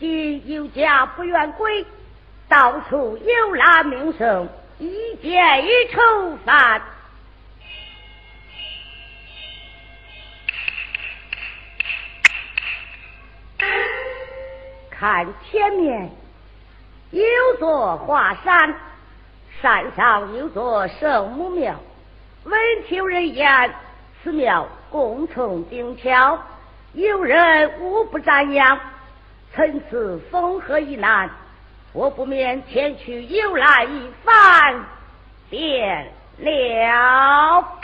[0.00, 1.84] 今有家不愿归，
[2.48, 6.80] 到处有难名声，一见一愁烦。
[14.90, 16.10] 看前面
[17.10, 17.22] 有
[17.58, 18.74] 座华山，
[19.60, 21.74] 山上有座圣母庙。
[22.44, 23.74] 闻听人言，
[24.22, 26.42] 此庙供奉顶巧，
[26.94, 28.80] 有人无不瞻仰。
[29.54, 31.28] 参此风和一难，
[31.92, 34.84] 我不免前去游览一番，
[35.48, 37.78] 便了。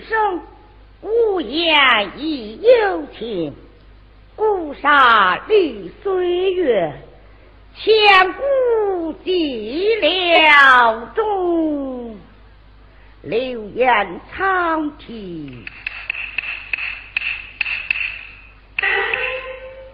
[0.00, 0.42] 生，
[1.02, 3.54] 无言亦有情。
[4.36, 6.92] 孤沙绿岁月。
[7.76, 12.18] 千古寂寥中，
[13.22, 15.64] 流言苍啼。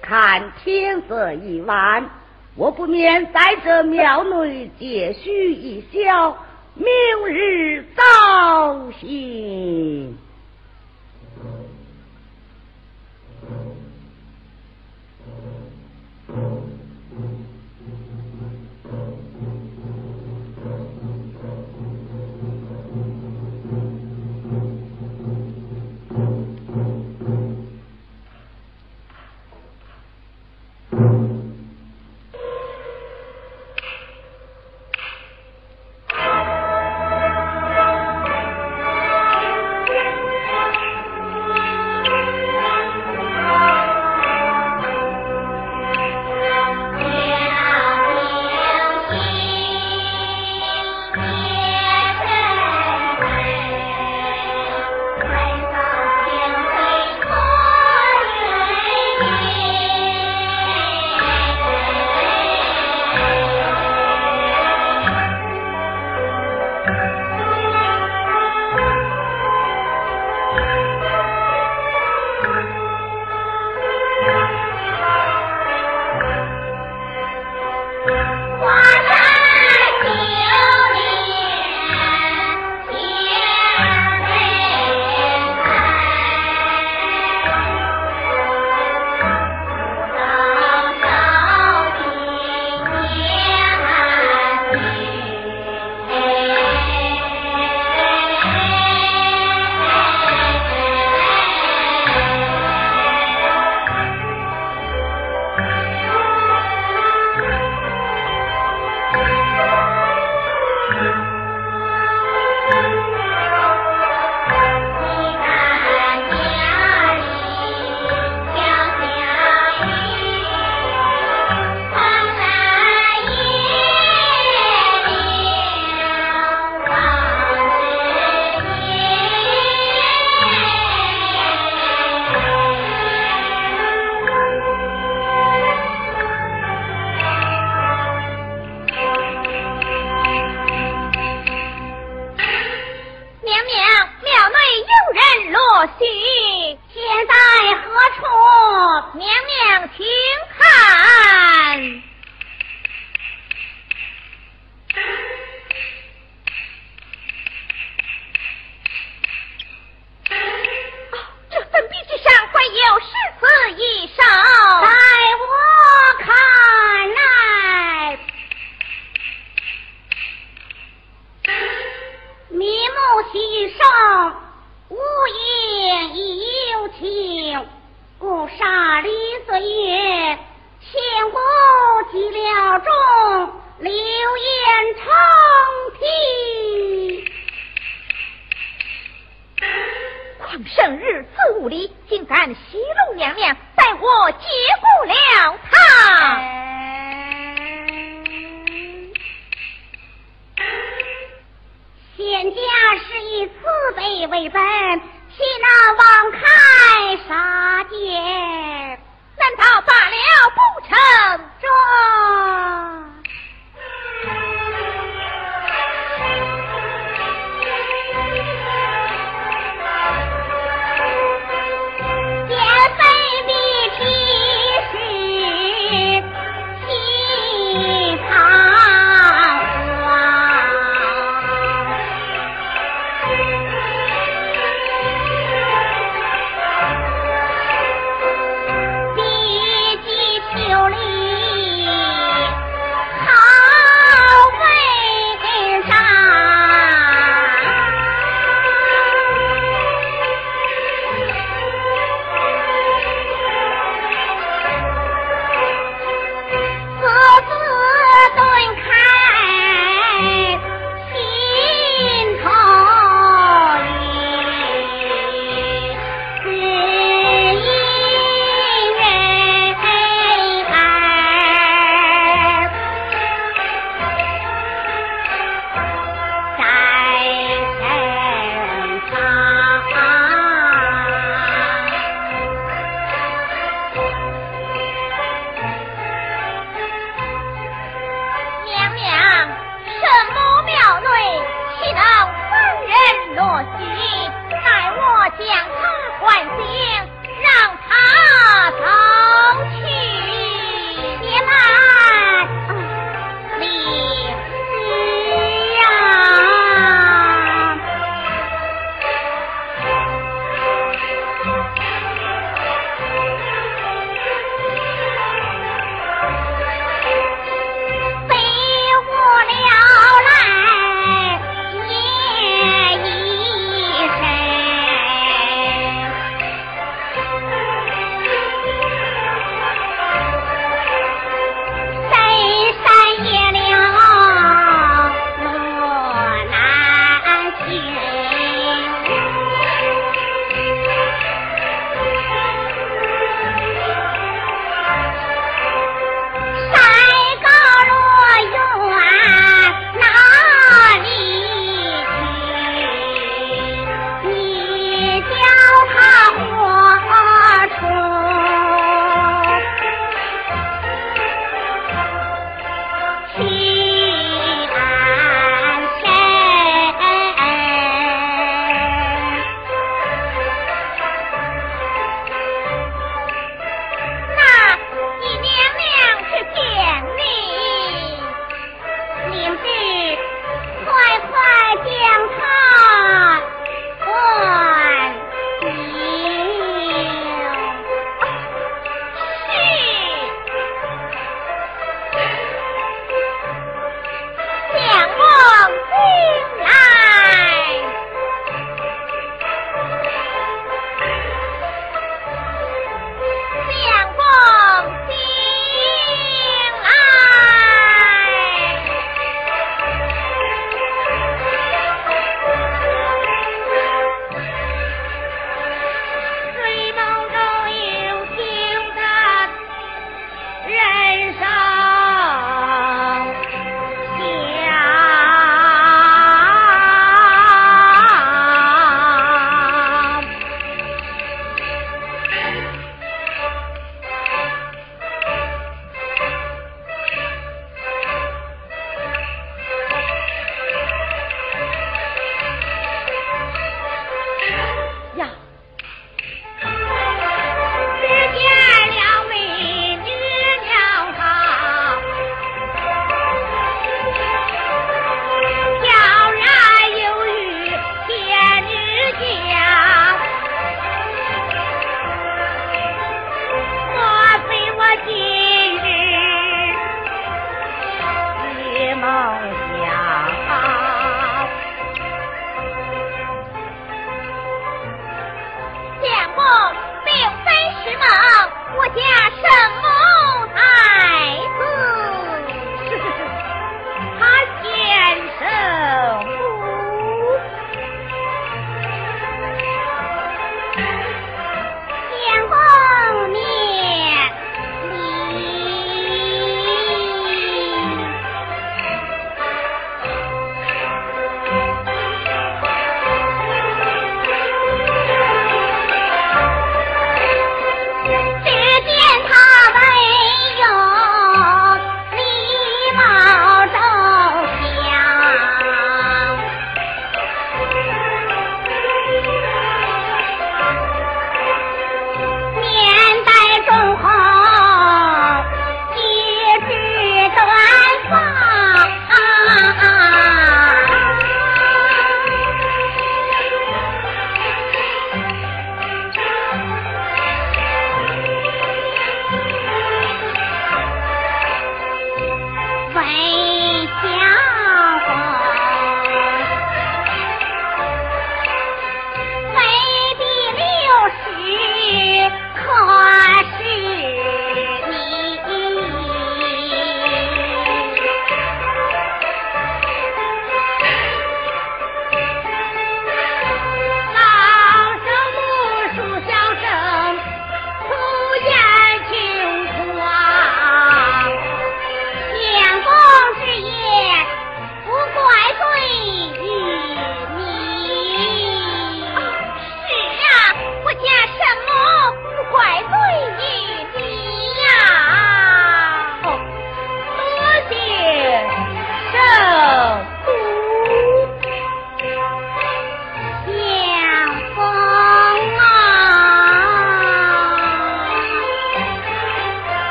[0.00, 2.08] 看天色已晚，
[2.54, 6.38] 我不免在这庙内借宿一宵，
[6.76, 6.86] 明
[7.28, 10.23] 日早行。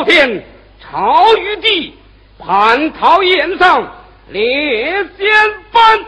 [0.00, 0.44] 霄宝殿，
[0.80, 1.92] 朝玉帝；
[2.38, 3.92] 蟠桃宴上，
[4.30, 5.28] 列仙
[5.70, 6.00] 班。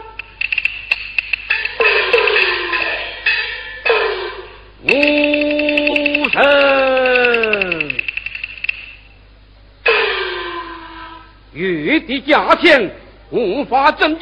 [4.83, 6.41] 无神，
[11.53, 12.91] 玉帝驾前。
[13.29, 14.15] 无法镇，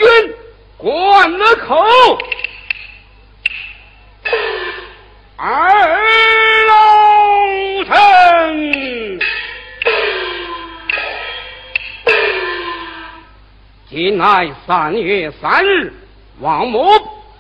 [14.72, 15.92] 三月三日，
[16.40, 16.82] 王母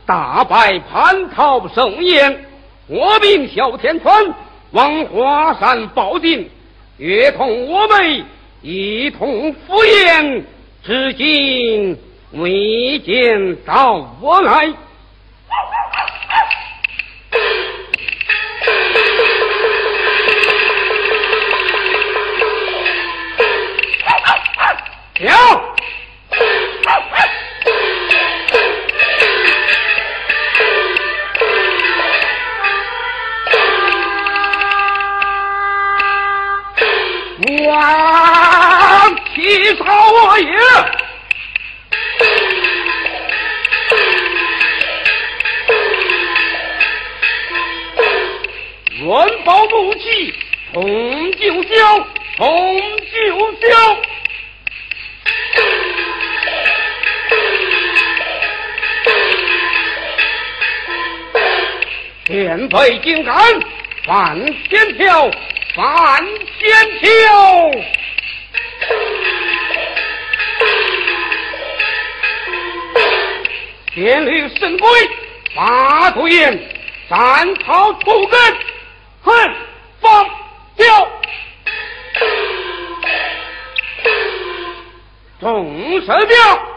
[0.05, 2.45] 大败蟠桃盛宴，
[2.87, 4.33] 我命小天川
[4.71, 6.49] 往华山报定，
[6.97, 8.25] 约同我们
[8.61, 10.45] 一同赴宴。
[10.83, 11.97] 至今
[12.33, 14.69] 未见到我来，
[62.71, 63.35] 天飞金杆，
[64.05, 65.29] 翻天跳，
[65.75, 66.25] 翻
[66.57, 67.71] 天跳。
[73.93, 74.87] 天律神龟，
[75.53, 76.57] 八度眼，
[77.09, 78.39] 战草除根，
[79.21, 79.33] 哼，
[79.99, 80.25] 放
[80.77, 81.07] 跳，
[85.41, 86.70] 众神庙，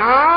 [0.00, 0.29] சொன்னா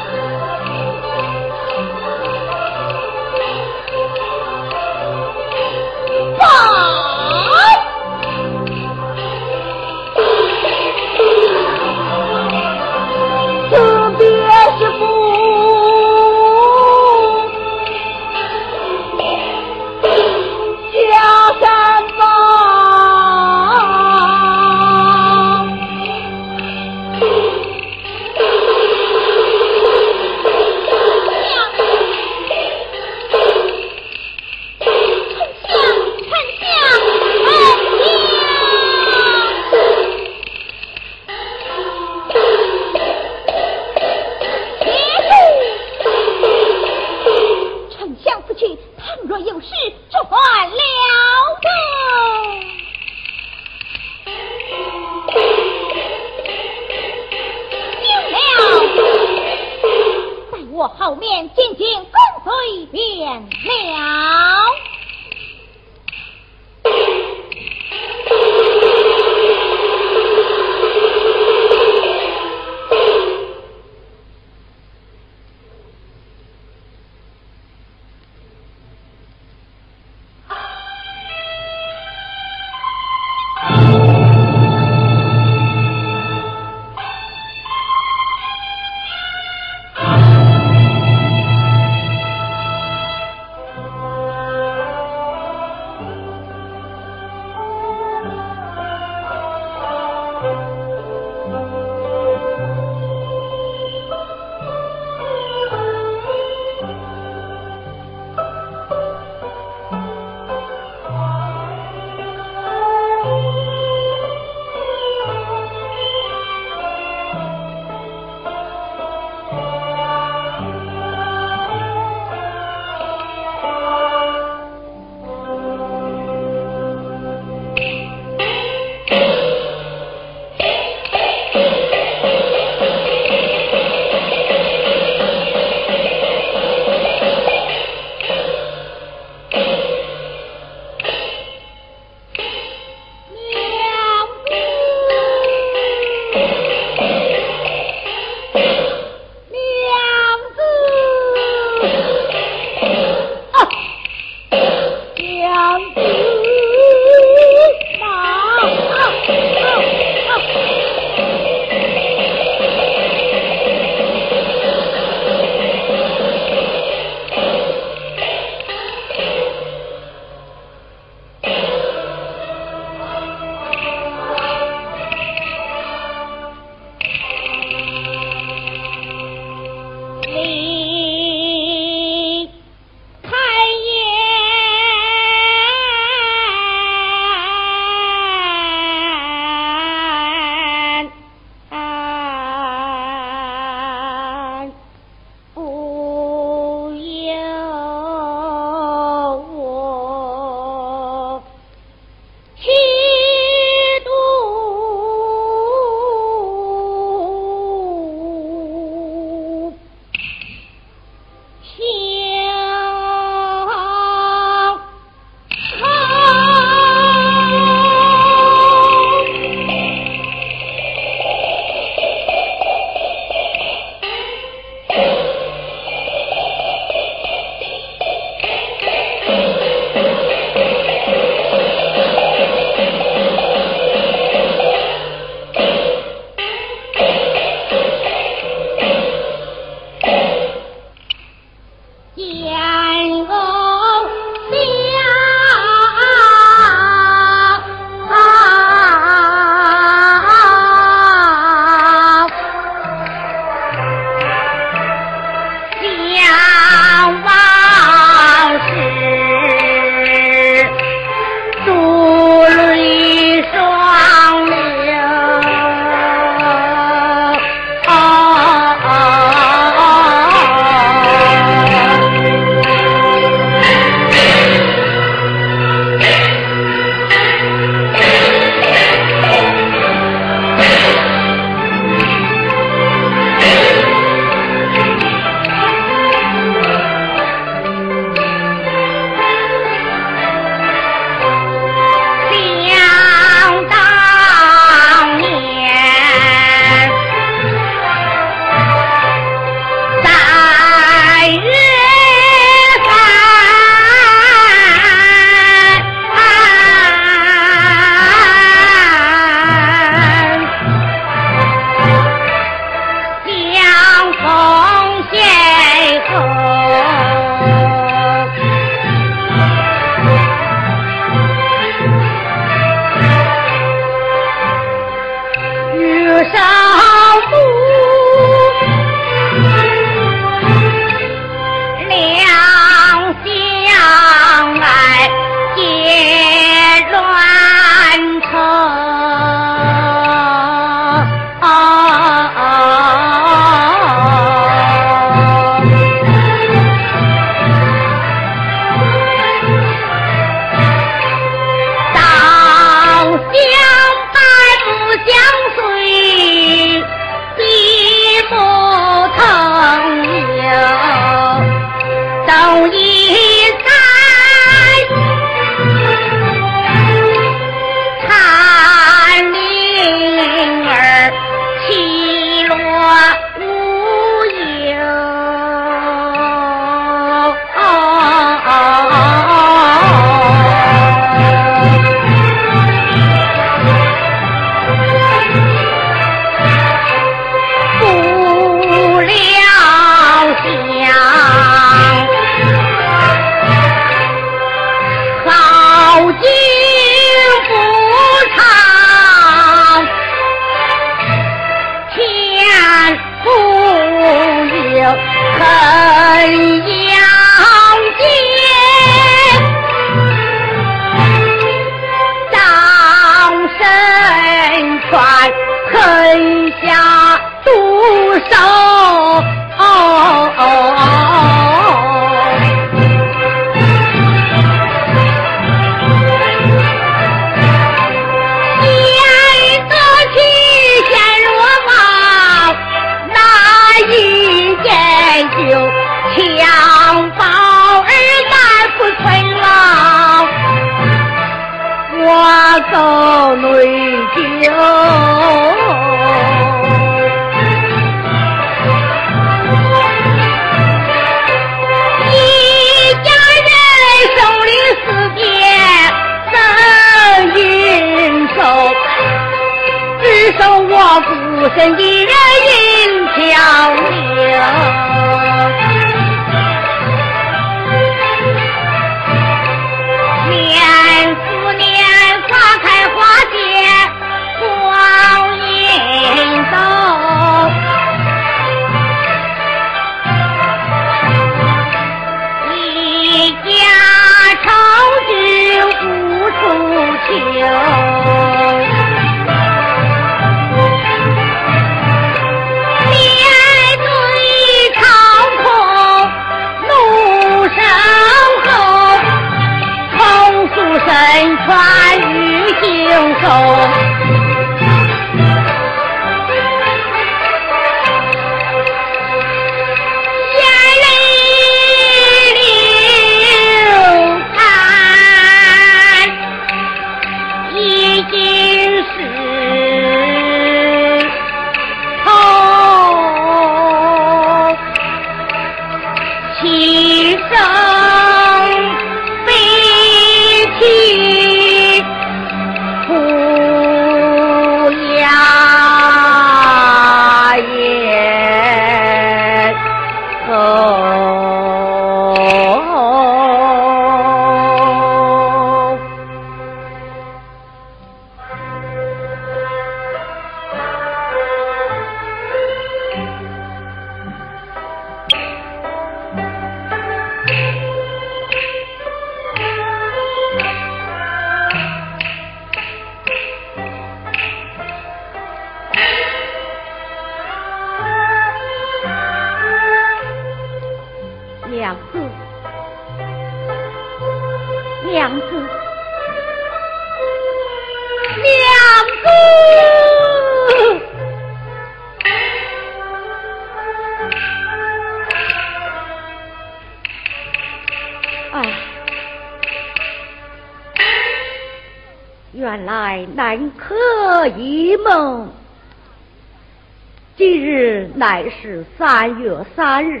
[598.00, 600.00] 乃是三月三日，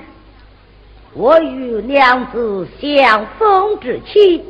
[1.12, 4.42] 我与娘子相逢之期。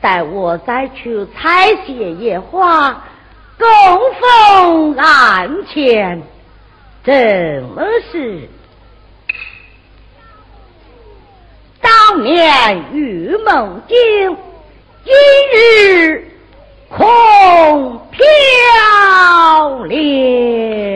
[0.00, 3.04] 待我再去采些野花，
[3.56, 3.68] 供
[4.18, 6.20] 奉案前，
[7.04, 7.14] 怎
[7.72, 8.48] 么是
[11.80, 14.36] 当年玉梦境，
[15.04, 15.14] 今
[15.54, 16.26] 日。
[16.88, 20.89] 空飘零。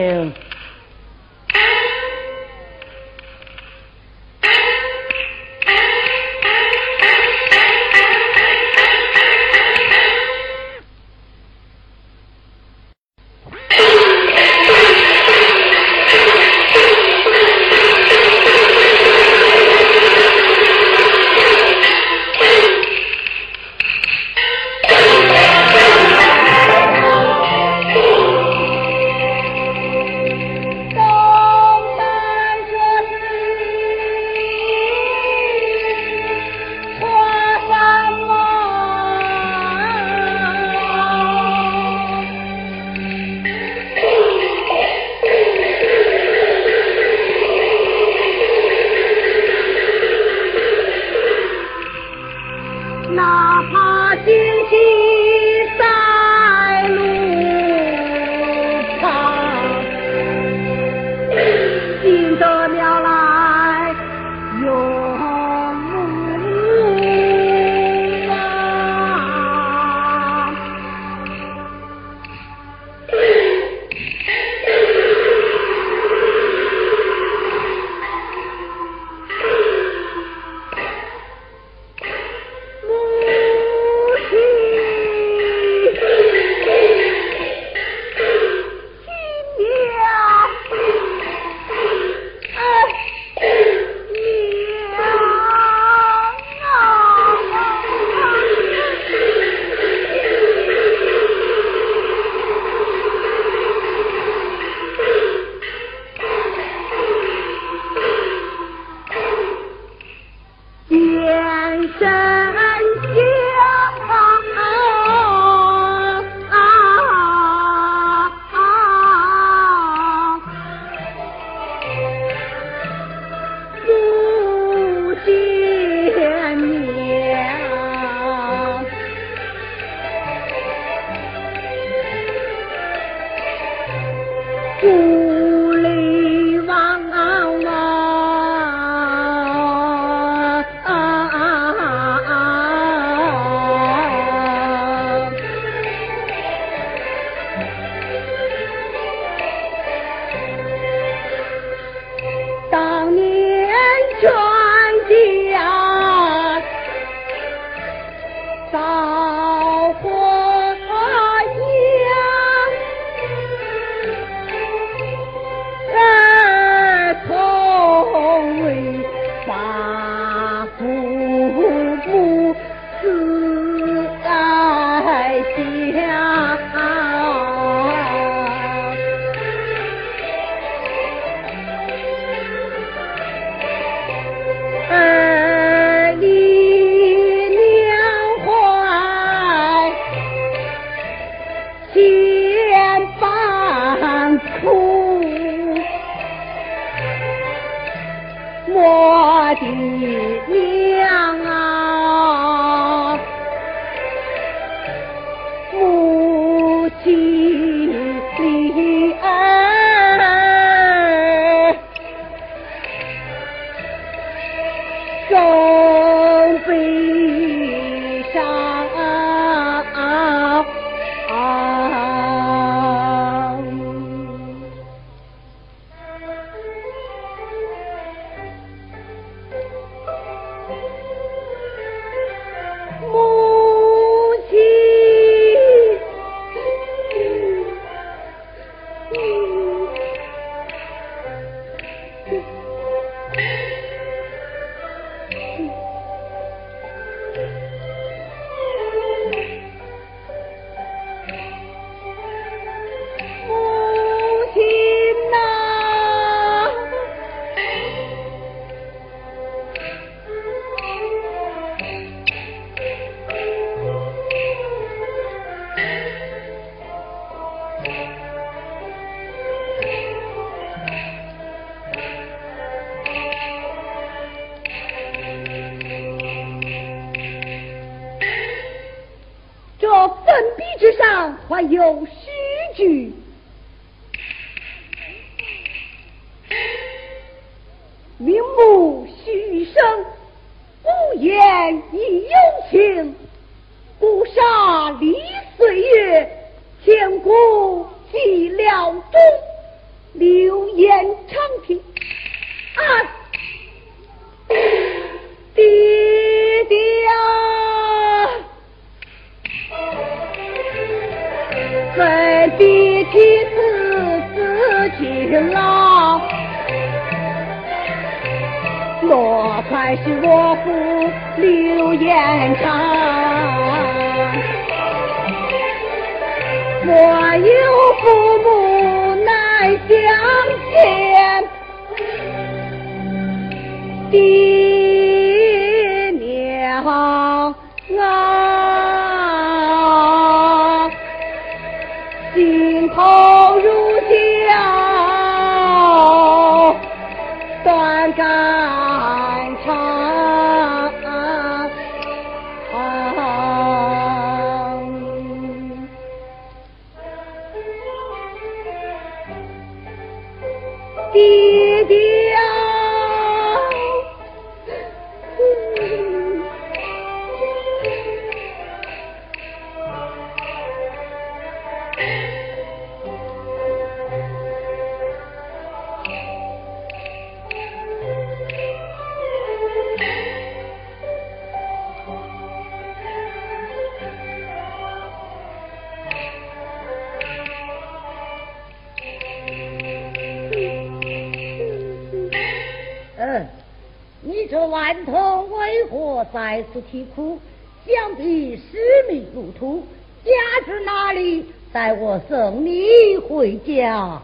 [394.55, 397.41] 这顽童为何在此啼哭？
[397.85, 399.85] 想必失迷路途，
[400.25, 400.31] 家
[400.65, 401.45] 是哪里？
[401.73, 404.23] 待我送你回家。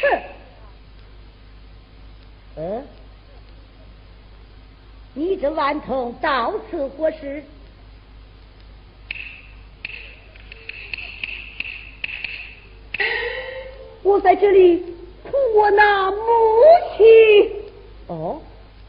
[0.00, 0.22] 哼，
[2.58, 2.86] 嗯，
[5.14, 7.42] 你这顽童到此何事？
[14.04, 14.78] 我在这里
[15.24, 16.16] 哭我那母
[16.96, 17.57] 亲。
[18.08, 18.40] 哦，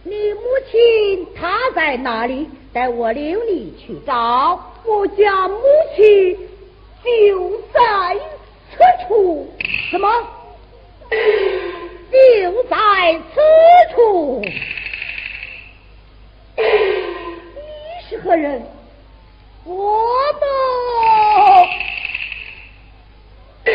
[0.04, 0.42] 你母
[0.72, 2.50] 亲她在哪里？
[2.72, 4.60] 待我领你去找。
[4.86, 5.60] 我家母
[5.96, 6.38] 亲
[7.04, 8.16] 就在
[8.72, 8.78] 此
[9.08, 9.52] 处。
[9.92, 10.08] 什么？
[12.12, 13.42] 就在此
[13.94, 14.42] 处。
[16.56, 16.64] 你
[18.10, 18.64] 是何人？
[19.66, 20.08] 我
[23.66, 23.72] 的，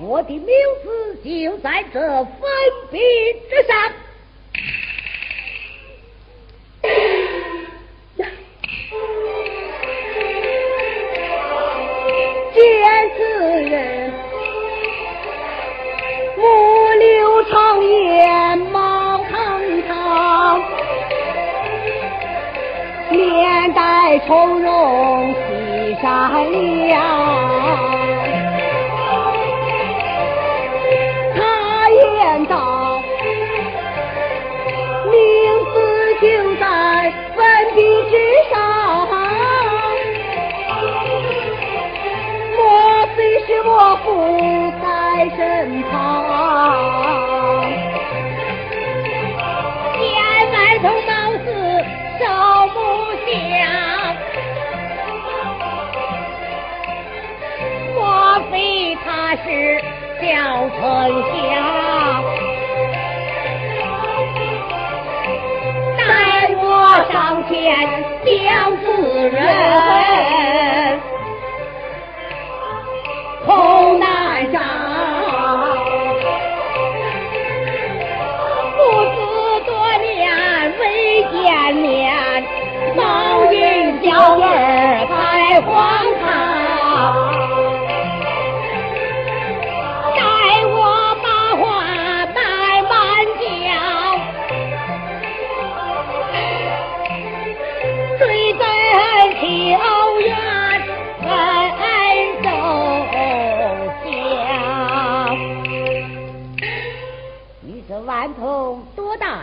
[0.00, 0.46] 我的名
[0.84, 2.40] 字就在这粉
[2.92, 2.98] 笔
[3.50, 3.92] 之上。
[24.26, 26.10] 从容，喜善
[26.88, 27.00] 良。
[31.36, 31.38] 他
[31.90, 33.00] 言道，
[35.10, 35.14] 名
[35.72, 35.76] 字
[36.20, 36.26] 就
[36.56, 36.64] 在
[37.36, 37.38] 粉
[37.76, 37.78] 笔
[38.10, 38.12] 之
[38.50, 38.54] 上。
[42.56, 42.58] 莫
[43.14, 43.70] 非是我
[44.04, 44.06] 不
[44.82, 44.84] 在
[45.36, 45.38] 身
[45.82, 46.15] 旁？
[59.46, 59.78] 是
[60.20, 60.26] 小
[60.70, 60.80] 丞
[61.22, 61.54] 相？
[65.96, 66.00] 待
[66.56, 66.64] 我
[67.12, 67.14] 上
[67.48, 67.54] 前
[68.24, 68.86] 将此
[69.30, 69.36] 人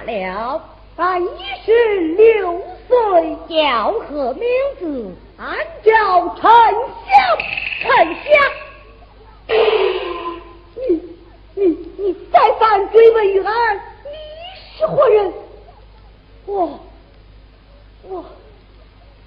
[0.06, 0.62] 了，
[0.98, 1.28] 俺一
[1.66, 4.44] 十六岁，叫何名
[4.80, 5.16] 字？
[5.38, 7.38] 俺叫陈香，
[7.82, 7.88] 陈
[8.24, 8.32] 香。
[10.76, 10.82] 你、
[11.56, 11.66] 你、
[11.98, 13.82] 你再犯追问于俺，你
[14.78, 15.34] 是何人？
[16.46, 16.80] 我、
[18.04, 18.26] 我、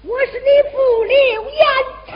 [0.03, 1.65] 我是你父刘彦
[2.07, 2.15] 昌。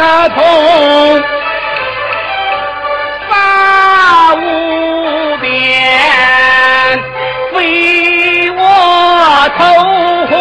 [0.00, 1.22] 神通
[3.28, 5.52] 法无边，
[7.52, 8.58] 为我
[9.58, 9.60] 投
[10.30, 10.32] 火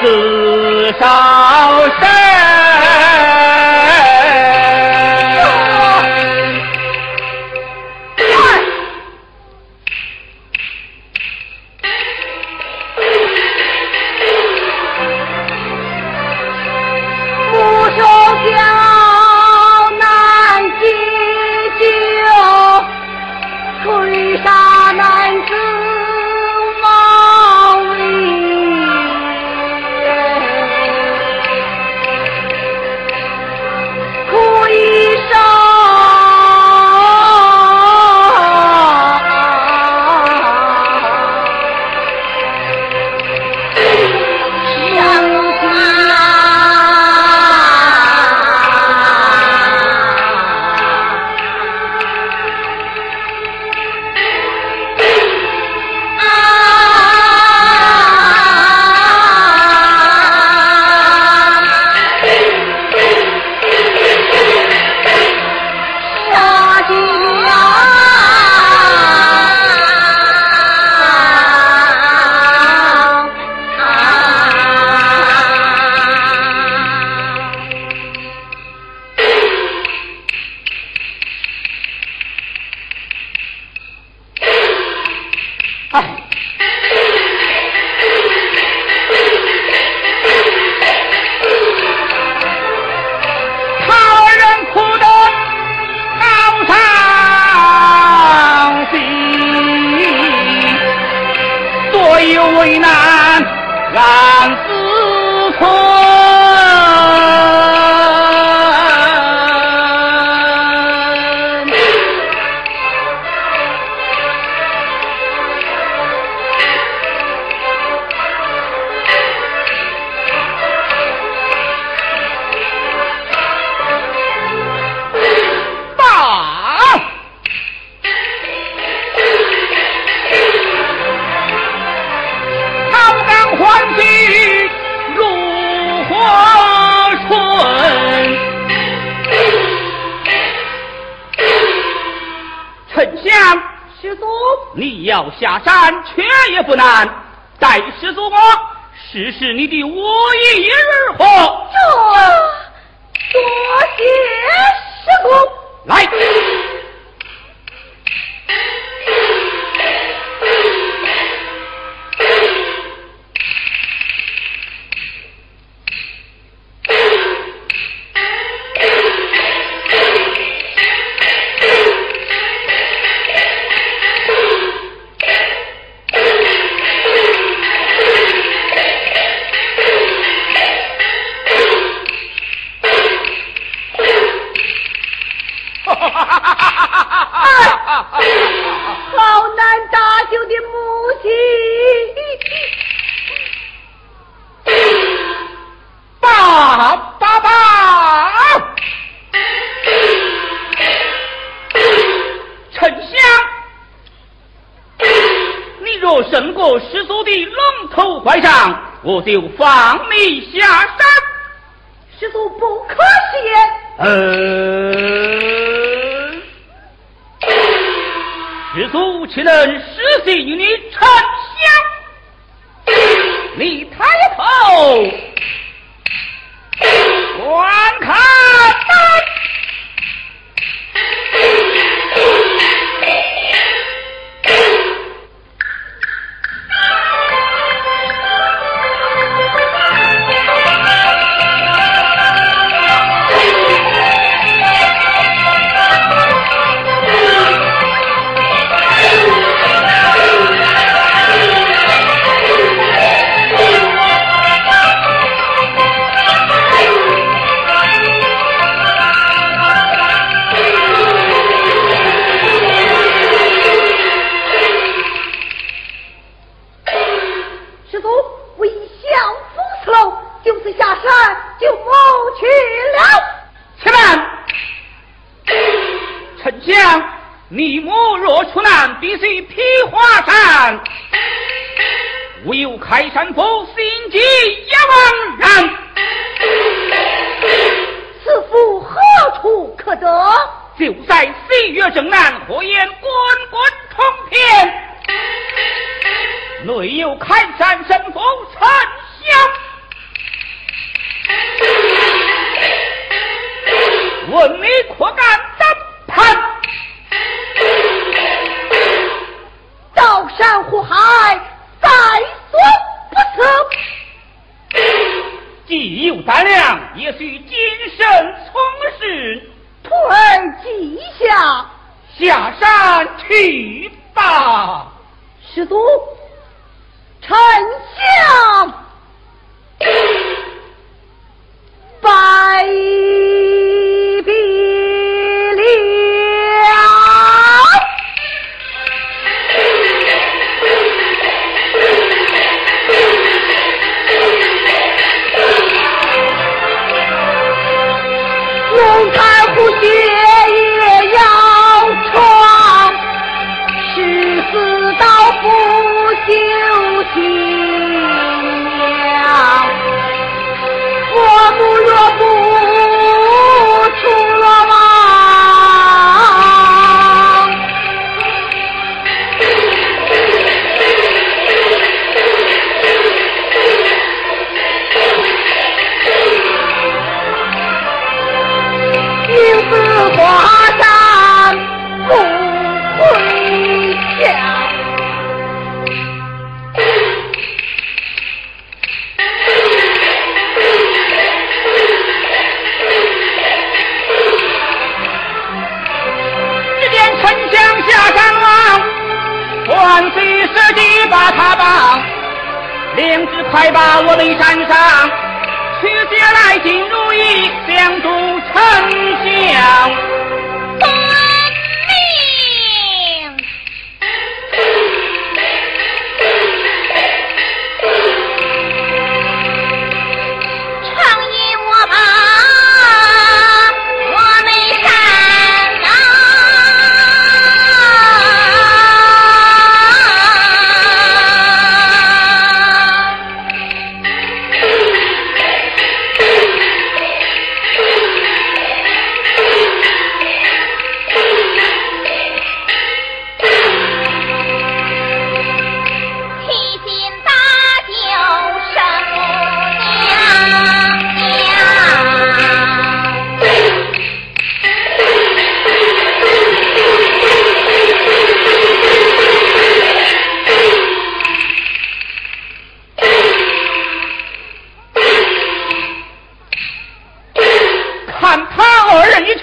[0.00, 1.02] 自烧
[2.00, 2.23] 身。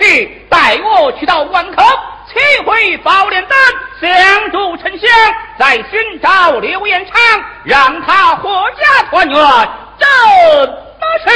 [0.02, 1.84] 去带我去到关口
[2.28, 3.58] 取回宝莲灯
[4.02, 5.10] 相助沉香
[5.60, 7.22] 再寻找刘彦昌
[7.64, 9.70] 让他阖家团圆
[10.00, 10.10] 真
[11.24, 11.30] 是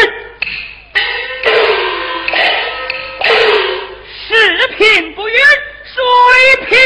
[4.27, 5.39] 视频不远
[5.83, 6.77] 水平